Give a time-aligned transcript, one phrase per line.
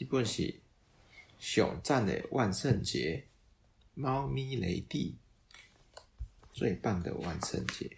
[0.00, 0.58] 基本是
[1.38, 3.26] 小赞的万圣节，
[3.92, 5.18] 猫咪雷弟
[6.54, 7.94] 最棒的万圣节，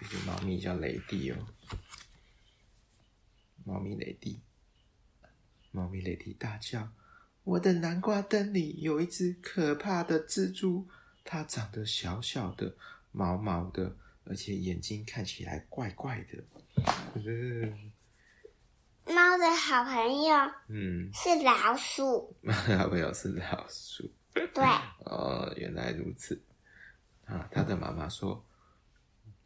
[0.00, 1.46] 就是猫咪叫雷弟哦，
[3.66, 4.40] 猫咪雷弟，
[5.72, 6.90] 猫咪雷弟大叫
[7.44, 10.88] ：“我的南瓜灯里有一只可怕的蜘蛛，
[11.22, 12.74] 它长得小小的、
[13.12, 13.94] 毛毛的，
[14.24, 16.42] 而且眼睛看起来怪怪的。
[19.10, 20.36] ”猫的好朋友，
[20.68, 22.36] 嗯，是老鼠。
[22.40, 24.10] 猫的好朋友是老鼠。
[24.32, 24.64] 对。
[25.04, 26.40] 哦，原来如此。
[27.26, 28.44] 啊，他的妈妈说：“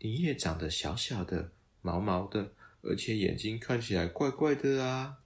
[0.01, 1.51] 你也长得小小的、
[1.83, 2.53] 毛毛的，
[2.83, 5.19] 而且眼睛看起来怪怪的啊。”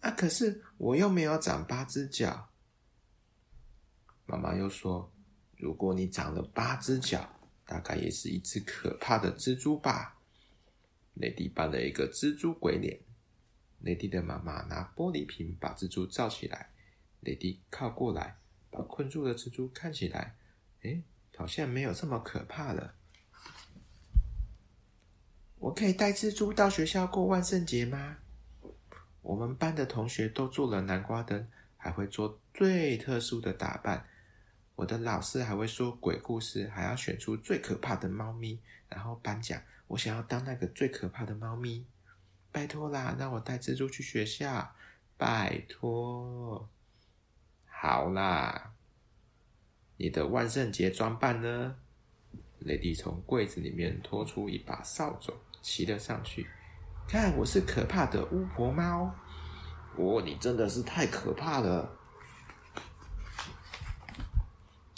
[0.00, 2.48] 啊，可是我又没有长八只脚。
[4.26, 5.12] 妈妈又说
[5.58, 7.28] ：“如果你长了八只脚，
[7.66, 10.16] 大概也是一只可怕的蜘蛛吧。”
[11.20, 12.98] 雷弟扮了一个蜘蛛鬼脸。
[13.80, 16.70] 雷弟的妈妈拿玻璃瓶把蜘蛛罩起来。
[17.20, 18.38] 雷弟靠过来，
[18.70, 20.36] 把困住的蜘蛛看起来，
[20.82, 21.02] 哎，
[21.36, 22.94] 好像没有这么可怕了。
[25.58, 28.16] 我可以带蜘蛛到学校过万圣节吗？
[29.20, 31.46] 我们班的同学都做了南瓜灯，
[31.76, 34.06] 还会做最特殊的打扮。
[34.80, 39.60] 我的老师还会说鬼故事，还要选出最可怕的猫咪，然后颁奖。
[39.88, 41.84] 我想要当那个最可怕的猫咪，
[42.50, 44.74] 拜托啦，让我带蜘蛛去学校，
[45.18, 46.66] 拜托。
[47.66, 48.72] 好啦，
[49.98, 51.76] 你的万圣节装扮呢？
[52.60, 56.46] 雷迪从柜子里面拖出一把扫帚，骑了上去。
[57.06, 59.14] 看，我是可怕的巫婆猫。
[59.96, 61.99] 哦，你真的是太可怕了。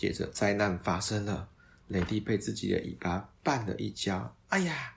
[0.03, 1.49] 接着，灾难发生了。
[1.87, 4.97] 雷迪被自己的尾巴绊了一跤，哎呀！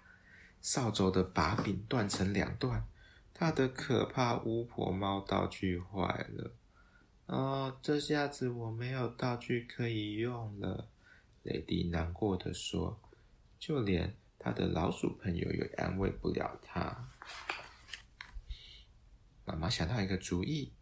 [0.61, 2.83] 扫帚的把柄断成两段，
[3.31, 6.51] 他的可怕巫婆猫道具坏了。
[7.27, 10.89] 哦，这下子我没有道具可以用了。
[11.43, 12.99] 雷迪难过的说
[13.59, 17.07] ：“就连他的老鼠朋友也安慰不了他。”
[19.45, 20.73] 妈妈想到一个主意，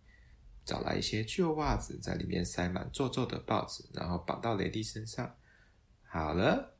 [0.66, 5.35] 找来一些旧袜子，在里面塞满皱皱的报纸，然后绑到雷迪身上。
[6.03, 6.74] 好了，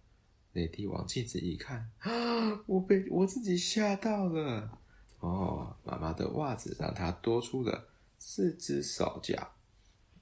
[0.54, 4.80] 雷迪往镜子一看，啊，我被我自己吓到了。
[5.20, 7.90] 哦，妈妈的袜子让他多出了
[8.20, 9.54] 四只手脚。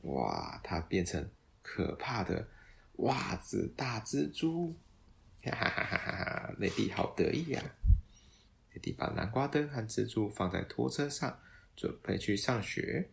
[0.01, 1.29] 哇，他变成
[1.61, 2.47] 可怕的
[2.97, 4.75] 袜子大蜘蛛！
[5.43, 6.53] 哈哈哈哈哈哈！
[6.59, 7.65] 雷迪好得意呀、啊！
[8.73, 11.39] 雷弟把南瓜灯和蜘蛛放在拖车上，
[11.75, 13.09] 准备去上学。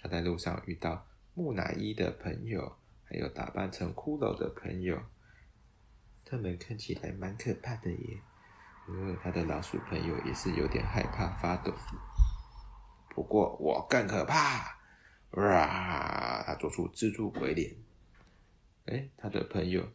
[0.00, 5.00] 他在路上遇到木乃伊的朋友，还有打扮成骷髅的朋友。
[6.24, 8.20] 他们看起来蛮可怕的耶，
[8.88, 11.74] 因为他的老鼠朋友也是有点害怕发抖。
[13.10, 14.78] 不过我更可怕！
[15.32, 16.42] 哇！
[16.46, 17.74] 他做出蜘蛛鬼脸。
[18.86, 19.86] 哎，他的朋友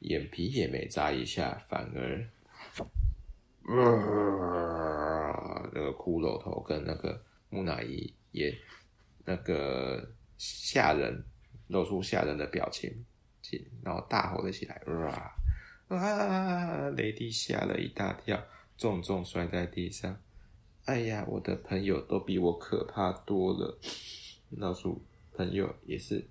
[0.00, 2.28] 眼皮也没眨一下，反而，
[3.64, 5.68] 哇！
[5.72, 8.56] 那个骷髅头跟那个木乃伊也
[9.24, 11.24] 那个吓人，
[11.68, 13.04] 露出吓人的表情，
[13.82, 15.36] 然后大吼了起来，哇！
[15.88, 16.88] 啊！
[16.90, 18.40] 雷迪吓了一大跳，
[18.78, 20.16] 重重摔在地上。
[20.84, 23.78] 哎呀，我的朋友都比我可怕多了。
[24.50, 25.02] 老鼠
[25.34, 26.24] 朋友也是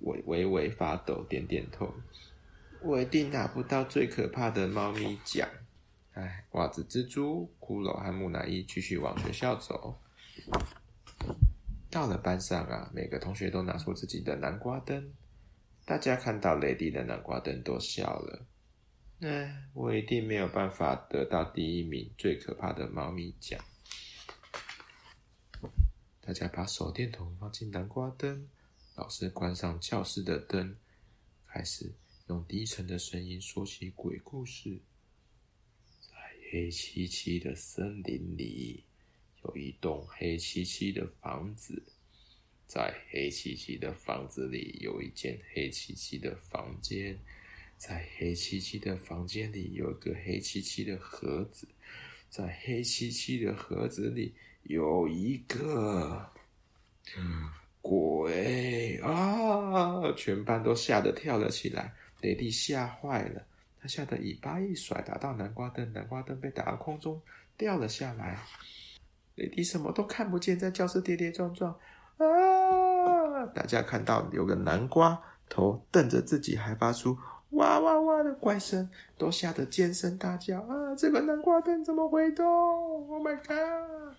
[0.00, 1.92] 微微微发抖，点点头。
[2.80, 5.48] 我一定拿不到最可怕的猫咪奖。
[6.12, 9.98] 哎，袜子、蜘蛛、骷髅和木乃伊继续往学校走。
[11.94, 15.14] 到了班上啊，每个同学都拿出自己的南瓜灯。
[15.84, 18.44] 大家看到雷迪的南瓜灯都笑了。
[19.20, 23.64] 哎，我一定没有办法得到第一名，最可怕的猫咪奖。
[26.20, 28.48] 大家把手电筒放进南瓜灯，
[28.96, 30.74] 老师关上教室的灯，
[31.46, 31.92] 开始
[32.26, 34.80] 用低沉的声音说起鬼故事。
[36.00, 36.10] 在
[36.50, 38.82] 黑漆漆的森林里，
[39.44, 41.82] 有一栋黑漆漆的房子。
[42.66, 47.18] 在黑漆漆的房子里，有一间黑漆漆的房间。
[47.76, 51.68] 在黑漆漆的房间里有一个黑漆漆的盒子，
[52.30, 54.32] 在黑漆漆的盒子里
[54.62, 56.32] 有一个
[57.82, 60.10] 鬼啊！
[60.16, 61.92] 全班都吓得跳了起来，
[62.22, 63.46] 雷弟吓坏了，
[63.80, 67.20] 他吓得尾巴一甩，打到南瓜灯，南瓜灯被打到空中
[67.58, 68.40] 掉了下来，
[69.36, 71.72] 雷迪什么都看不见，在教室跌跌撞撞
[72.18, 73.46] 啊！
[73.54, 77.16] 大家看到有个南瓜头瞪着自己，还发出。
[77.50, 80.94] 哇哇哇的怪声，都吓得尖声大叫啊！
[80.96, 84.16] 这个南瓜灯怎么会动？Oh my god！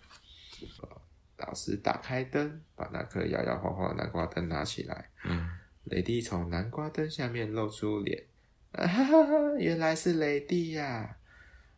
[1.38, 5.10] 老师打开灯，把那颗摇摇晃晃的南瓜灯拿起来。
[5.26, 5.50] 嗯，
[5.84, 8.24] 雷迪从南瓜灯下面露出脸，
[8.72, 9.24] 啊哈哈，
[9.58, 11.18] 原来是雷迪呀！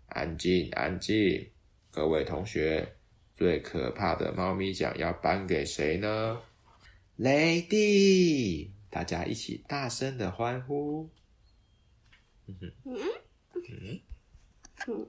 [0.10, 1.50] 安静，安静，
[1.92, 2.96] 各位同学，
[3.38, 6.42] 最可怕的猫咪奖要颁给谁呢？
[7.18, 8.74] 雷蒂！
[8.89, 11.07] 大家一起大声的欢呼。
[12.48, 12.98] 嗯哼，嗯
[13.54, 14.01] 嗯
[14.88, 15.06] 嗯。